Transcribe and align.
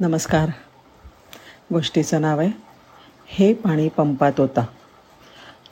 नमस्कार. 0.00 0.48
गोष्टीचं 1.72 2.20
नाव 2.20 2.38
आहे 2.38 2.50
हे 3.26 3.54
पाणी 3.54 3.88
पंपात 3.88 4.32
होता. 4.38 4.64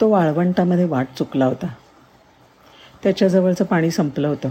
तो 0.00 0.08
वाळवंटामध्ये 0.08 0.84
वाट 0.84 1.06
चुकला 1.18 1.46
होता. 1.46 1.66
त्याच्याजवळचं 3.02 3.64
पाणी 3.64 3.90
संपलं 3.90 4.28
होतं 4.28 4.48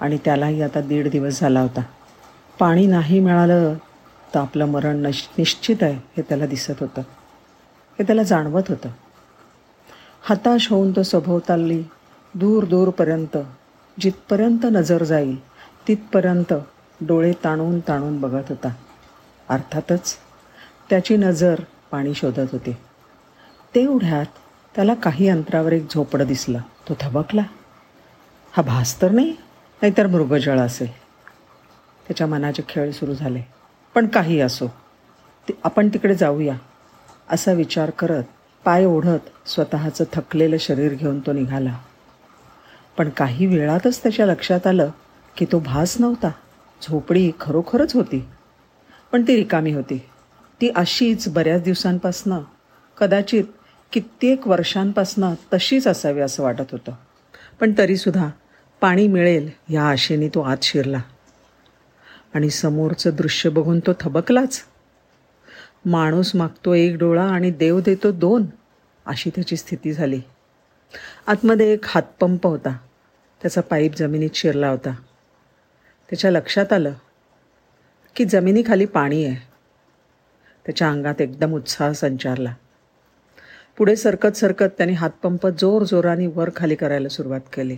आणि 0.00 0.18
त्यालाही 0.24 0.62
आता 0.62 0.80
दीड 0.80 1.08
दिवस 1.08 1.40
झाला 1.40 1.60
होता. 1.60 1.80
पाणी 2.58 2.86
नाही 2.86 3.20
मिळालं 3.20 3.74
तर 4.34 4.40
आपलं 4.40 4.64
मरण 4.64 4.96
नश 4.96 5.28
निश्चित 5.38 5.76
आहे 5.82 5.98
हे 6.16 6.22
त्याला 6.22 6.46
दिसत 6.46 6.72
होतं. 6.80 7.00
हे 7.98 8.02
त्याला 8.02 8.22
जाणवत 8.22 8.62
होतं. 8.68 8.88
हताश 10.22 10.70
होऊन 10.70 10.96
तो 10.96 11.02
सभोवताली 11.02 11.82
दूर 12.34 12.64
दूरपर्यंत 12.64 13.36
जिथपर्यंत 14.00 14.58
नजर 14.64 15.04
जाईल 15.04 15.44
तिथपर्यंत 15.88 16.54
डोळे 17.06 17.32
ताणून 17.44 17.80
ताणून 17.80 18.20
बघत 18.20 18.42
होता. 18.48 18.68
अर्थातच 19.48 20.16
त्याची 20.90 21.16
नजर 21.16 21.60
पाणी 21.90 22.14
शोधत 22.14 22.46
होती. 22.52 22.72
तेवढ्यात 23.74 24.26
त्याला 24.74 24.94
काही 24.94 25.28
अंतरावर 25.28 25.72
एक 25.72 25.86
झोपडं 25.94 26.26
दिसलं. 26.26 26.58
तो 26.88 26.94
थबकला. 27.00 27.42
हा 28.52 28.62
भास 28.62 29.02
तर 29.02 29.10
नाही 29.10 29.30
नाहीतर 29.82 30.06
मृगजळ 30.06 30.58
असेल. 30.58 30.92
त्याच्या 32.06 32.26
मनाचे 32.26 32.62
खेळ 32.68 32.90
सुरू 32.90 33.14
झाले. 33.14 33.42
पण 33.94 34.06
काही 34.06 34.40
असो 34.40 34.66
ते 35.48 35.52
आपण 35.64 35.88
तिकडे 35.88 36.14
जाऊया 36.14 36.54
असा 37.30 37.52
विचार 37.52 37.90
करत 37.90 38.22
पाय 38.64 38.84
ओढत 38.84 39.48
स्वतःचं 39.48 40.04
थकलेलं 40.12 40.56
शरीर 40.56 40.94
घेऊन 40.94 41.20
तो 41.20 41.32
निघाला. 41.32 41.78
पण 42.96 43.08
काही 43.08 43.46
वेळातच 43.46 44.02
त्याच्या 44.02 44.26
लक्षात 44.26 44.66
आलं 44.66 44.90
की 45.36 45.46
तो 45.52 45.58
भास 45.58 45.96
नव्हता. 46.00 46.30
झोपडी 46.88 47.32
खरोखरच 47.40 47.94
होती. 47.94 48.28
पण 49.12 49.22
ती 49.22 49.36
रिकामी 49.36 49.72
होती. 49.72 49.98
ती 50.60 50.70
अशीच 50.76 51.28
बऱ्याच 51.28 51.62
दिवसांपासनं 51.62 52.40
कदाचित 52.98 53.44
कित्येक 53.92 54.48
वर्षांपासनं 54.48 55.34
तशीच 55.52 55.86
असावी 55.86 56.20
असं 56.20 56.42
वाटत 56.42 56.72
होतं. 56.72 56.92
पण 57.60 57.72
तरीसुद्धा 57.78 58.30
पाणी 58.80 59.08
मिळेल 59.08 59.50
या 59.68 59.82
आशेने 59.82 60.28
तो 60.28 60.40
आत 60.40 60.56
शिरला. 60.62 61.00
आणि 62.34 62.50
समोरचं 62.50 63.10
दृश्य 63.14 63.50
बघून 63.50 63.80
तो 63.80 63.90
थबकलाच. 64.00 64.62
माणूस 65.84 66.34
मागतो 66.34 66.74
एक 66.74 66.96
डोळा 66.96 67.24
आणि 67.24 67.50
देव 67.50 67.80
देतो 67.80 68.10
दोन 68.10 68.46
अशी 69.06 69.30
त्याची 69.30 69.56
स्थिती 69.56 69.92
झाली. 69.92 70.20
आतमध्ये 71.26 71.72
एक 71.72 71.84
हातपंप 71.84 72.46
होता. 72.46 72.76
त्याचा 73.42 73.60
पाईप 73.60 73.94
जमिनीत 73.94 74.30
शिरला 74.34 74.68
होता. 74.68 74.90
त्याच्या 76.12 76.30
लक्षात 76.30 76.72
आलं 76.72 76.92
की 78.16 78.24
जमिनीखाली 78.24 78.84
पाणी 78.84 79.24
आहे. 79.24 79.36
त्याच्या 80.66 80.90
अंगात 80.90 81.20
एकदम 81.20 81.52
उत्साह 81.52 81.92
संचारला. 81.92 82.54
पुढे 83.78 83.96
सरकत 83.96 84.36
सरकत 84.36 84.74
त्याने 84.78 84.92
हातपंप 84.92 85.46
जोर 85.46 85.84
जोराने 85.84 86.26
वर 86.26 86.50
खाली 86.56 86.74
करायला 86.74 87.08
सुरुवात 87.08 87.40
केली. 87.52 87.76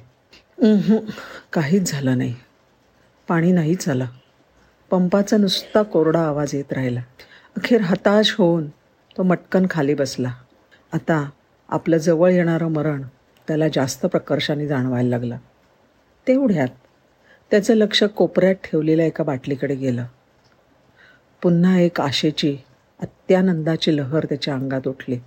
काहीच 1.53 1.91
झालं 1.91 2.19
नाही. 2.19 2.35
पाणी 3.29 3.53
नाहीच 3.53 3.89
आलं 3.89 4.07
पंपाचा 4.91 5.37
नुसता 5.37 5.83
कोरडा 5.83 6.21
आवाज 6.21 6.55
येत 6.55 6.73
राहिला. 6.73 7.01
अखेर 7.57 7.81
हताश 7.81 8.35
होऊन 8.39 8.69
तो 9.17 9.23
मटकन 9.23 9.67
खाली 9.71 9.95
बसला. 9.95 10.33
आता 10.93 11.31
आपलं 11.69 11.97
जवळ 11.97 12.31
येणारं 12.31 12.69
मरण 12.69 13.03
त्याला 13.49 13.69
जास्त 13.69 14.07
प्रकर्षाने 14.07 14.67
जाणवायला 14.67 15.09
लागलं. 15.09 15.37
तेवढ्यात 16.27 16.69
त्याचं 17.51 17.75
लक्ष 17.75 18.05
कोपऱ्यात 18.05 18.55
ठेवलेल्या 18.55 19.07
एका 19.07 19.25
बाटलीकडे 19.25 19.75
गेलं. 19.75 20.05
पुन्हा 21.43 21.81
एक 21.81 22.01
आशेची 22.01 22.59
अत्यानंदाची 23.01 23.97
लहर 23.97 24.25
त्याच्या 24.25 24.55
अंगात 24.55 24.89
उठली. 24.89 25.19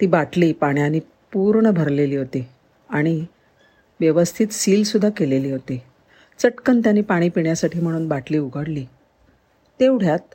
ती 0.00 0.06
बाटली 0.06 0.52
पाण्याने 0.52 0.98
पूर्ण 1.32 1.70
भरलेली 1.70 2.16
होती 2.16 2.48
आणि 2.90 3.26
व्यवस्थित 4.00 4.46
सीलसुद्धा 4.50 5.08
केलेली 5.16 5.50
होती. 5.50 5.82
चटकन 6.38 6.80
त्याने 6.80 7.00
पाणी 7.00 7.28
पिण्यासाठी 7.28 7.80
म्हणून 7.80 8.08
बाटली 8.08 8.38
उघडली. 8.38 8.84
तेवढ्यात 9.80 10.34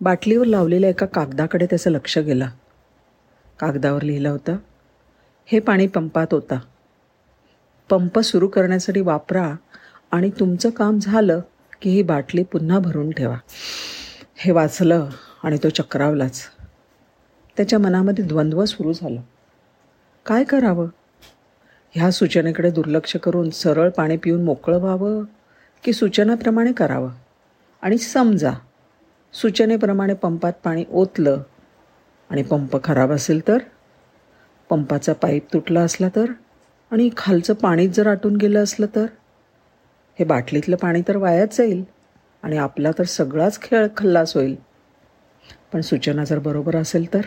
बाटलीवर 0.00 0.44
लावलेल्या 0.44 0.90
एका 0.90 1.06
कागदाकडे 1.06 1.66
त्याचं 1.66 1.90
लक्ष 1.90 2.18
गेलं. 2.18 2.46
कागदावर 3.58 4.02
लिहिलं 4.02 4.28
होतं 4.28 4.56
हे 5.46 5.60
पाणी 5.60 5.86
पंपात 5.86 6.26
होता. 6.30 6.60
पंप 7.90 8.18
सुरू 8.18 8.48
करण्यासाठी 8.48 9.00
वापरा 9.00 9.54
आणि 10.14 10.30
तुमचं 10.30 10.70
काम 10.70 10.98
झालं 10.98 11.40
की 11.82 11.90
ही 11.90 12.02
बाटली 12.02 12.42
पुन्हा 12.42 12.78
भरून 12.78 13.10
ठेवा. 13.10 13.36
हे 14.36 14.52
वाचलं 14.52 15.08
आणि 15.44 15.58
तो 15.62 15.68
चक्रावलाच. 15.68 16.42
त्याच्या 17.56 17.78
मनामध्ये 17.78 18.24
द्वंद्व 18.24 18.64
सुरू 18.64 18.92
झालं. 18.92 19.20
काय 20.26 20.44
करावं? 20.44 20.88
ह्या 21.90 22.12
सूचनेकडे 22.12 22.70
दुर्लक्ष 22.70 23.16
करून 23.16 23.50
सरळ 23.50 23.90
पाणी 23.90 24.16
पिऊन 24.16 24.42
मोकळं 24.42 24.78
व्हावं 24.78 25.24
की 25.84 25.92
सूचनाप्रमाणे 25.92 26.72
करावं? 26.72 27.10
आणि 27.82 27.98
समजा 27.98 28.52
सूचनेप्रमाणे 29.32 30.14
पंपात 30.14 30.52
पाणी 30.64 30.84
ओतलं 30.90 31.42
आणि 32.30 32.42
पंप 32.42 32.84
खराब 32.84 33.12
असेल 33.12 33.48
तर? 33.48 33.58
पंपाचा 34.70 35.12
पाईप 35.12 35.46
तुटला 35.52 35.80
असला 35.80 36.08
तर? 36.16 36.24
आणि 36.90 37.10
खालचं 37.16 37.54
पाणीच 37.54 37.96
जर 37.96 38.06
आटून 38.06 38.36
गेलं 38.36 38.62
असलं 38.62 38.86
तर? 38.96 39.06
हे 40.18 40.24
बाटलीतलं 40.24 40.76
पाणी 40.76 41.02
तर 41.08 41.16
वायाच 41.16 41.56
जाईल 41.58 41.84
आणि 42.42 42.56
आपला 42.56 42.90
तर 42.98 43.04
सगळाच 43.04 43.60
खेळ 43.62 43.86
खल्लास 43.96 44.36
होईल. 44.36 44.54
पण 45.72 45.80
सूचना 45.80 46.24
जर 46.24 46.38
बरोबर 46.38 46.76
असेल 46.76 47.14
तर 47.14 47.20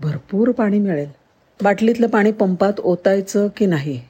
भरपूर 0.00 0.50
पाणी 0.50 0.78
मिळेल. 0.78 1.08
बाटलीतलं 1.62 2.06
पाणी 2.06 2.32
पंपात 2.32 2.80
ओतायचं 2.80 3.48
की 3.56 3.66
नाही? 3.66 4.00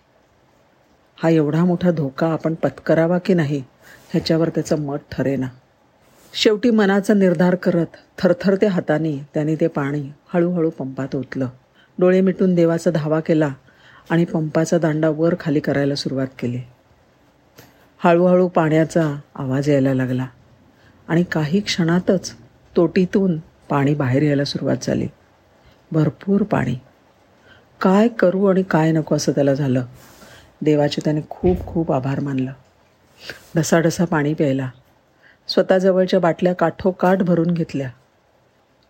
हा 1.23 1.29
एवढा 1.29 1.65
मोठा 1.65 1.91
धोका 1.91 2.27
आपण 2.27 2.55
पत्करावा 2.55 3.19
की 3.19 3.35
नाही 3.35 3.63
ह्याच्यावर 4.11 4.49
त्याचं 4.49 4.81
मत 4.81 4.99
ठरेना. 5.13 5.47
शेवटी 6.35 6.71
मनाचा 6.71 7.15
निर्धार 7.15 7.55
करत 7.55 7.97
थरथरत्या 8.19 8.71
हाताने 8.71 9.17
त्याने 9.35 9.55
ते 9.55 9.67
पाणी 9.67 10.03
हळूहळू 10.35 10.71
पंपात 10.71 11.17
ओतलं. 11.17 11.49
डोळे 11.99 12.21
मिटून 12.21 12.55
देवाचा 12.55 12.91
धावा 12.91 13.21
केला 13.21 13.53
आणि 14.11 14.25
पंपाचा 14.25 14.79
दांडा 14.79 15.09
वर 15.09 15.35
खाली 15.41 15.61
करायला 15.61 15.95
सुरुवात 15.95 16.27
केली. 16.39 16.61
हळूहळू 18.05 18.49
पाण्याचा 18.49 19.15
आवाज 19.35 19.71
यायला 19.71 19.95
लागला. 19.95 20.27
आणि 21.09 21.23
काही 21.23 21.61
क्षणातच 21.61 22.35
तोटीतून 22.77 23.39
पाणी 23.69 23.95
बाहेर 23.95 24.23
यायला 24.23 24.45
सुरुवात 24.45 24.77
झाली. 24.83 25.07
भरपूर 25.93 26.43
पाणी. 26.43 26.75
काय 27.81 28.09
करू 28.09 28.45
आणि 28.45 28.63
काय 28.63 28.93
नको 28.93 29.17
असं 29.17 29.33
त्याला 29.33 29.55
झालं. 29.55 29.85
देवाचे 30.63 31.01
त्याने 31.05 31.21
खूप 31.31 31.67
खूप 31.67 31.93
आभार 31.93 32.21
मानलं. 32.21 32.53
ढसाढसा 33.57 34.05
पाणी 34.05 34.35
प्यायला. 34.35 34.71
स्वतःजवळच्या 35.49 36.21
बाटल्या 36.21 36.53
काठोकाठ 36.53 37.23
भरून 37.23 37.51
घेतल्या. 37.51 37.91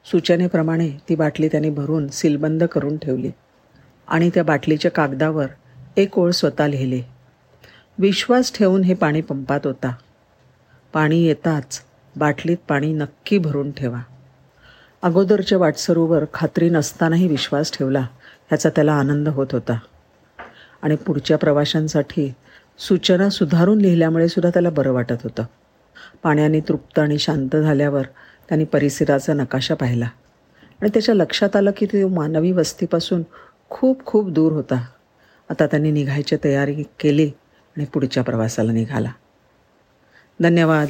सूचनेप्रमाणे 0.04 0.90
ती 1.08 1.14
बाटली 1.14 1.48
त्याने 1.48 1.70
भरून 1.70 2.08
सीलबंद 2.08 2.64
करून 2.64 2.96
ठेवली. 2.96 3.30
आणि 4.08 4.30
त्या 4.34 4.44
बाटलीच्या 4.44 4.90
कागदावर 4.90 5.46
एक 5.96 6.18
ओळ 6.18 6.30
स्वतः 6.30 6.66
लिहिले. 6.66 7.19
विश्वास 8.00 8.52
ठेवून 8.54 8.82
हे 8.82 8.94
पाणी 8.94 9.20
पंपात 9.20 9.60
होता 9.64 9.94
पाणी 10.92 11.22
येताच 11.22 11.80
बाटलीत 12.16 12.56
पाणी 12.68 12.92
नक्की 12.92 13.38
भरून 13.38 13.70
ठेवा. 13.70 14.00
अगोदरच्या 15.02 15.58
वाटसरूवर 15.58 16.24
खात्री 16.34 16.70
नसतानाही 16.70 17.28
विश्वास 17.28 17.72
ठेवला 17.72 18.00
ह्याचा 18.00 18.68
त्याला 18.68 18.92
आनंद 18.92 19.28
होत 19.28 19.46
होता. 19.52 19.78
आणि 20.82 20.96
पुढच्या 20.96 21.38
प्रवाशांसाठी 21.38 22.34
सूचना 22.78 23.28
सुधारून 23.28 23.78
लिहिल्यामुळे 23.78 24.28
सुद्धा 24.28 24.50
त्याला 24.50 24.70
बरं 24.70 24.92
वाटत 24.92 25.16
होतं. 25.24 25.44
पाण्याने 26.22 26.60
तृप्त 26.60 26.98
आणि 26.98 27.18
शांत 27.18 27.56
झाल्यावर 27.56 28.02
त्यांनी 28.48 28.64
परिसराचा 28.64 29.34
नकाशा 29.34 29.74
पाहिला. 29.74 30.08
आणि 30.80 30.88
त्याच्या 30.88 31.14
लक्षात 31.14 31.56
आलं 31.56 31.70
की 31.76 31.86
तो 31.86 32.08
मानवी 32.08 32.52
वस्तीपासून 32.52 33.22
खूप 33.70 34.04
खूप 34.06 34.30
दूर 34.30 34.52
होता. 34.52 34.84
आता 35.50 35.66
त्यांनी 35.66 35.90
निघायची 35.90 36.36
तयारी 36.44 36.82
केली 37.00 37.30
आणि 37.76 37.84
पुढच्या 37.84 38.22
प्रवासाला 38.22 38.72
निघाला. 38.72 39.12
धन्यवाद. 40.40 40.88